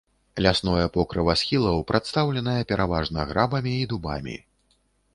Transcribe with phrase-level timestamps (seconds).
[0.45, 4.35] Лясное покрыва схілаў прадстаўленае пераважна грабамі і дубамі.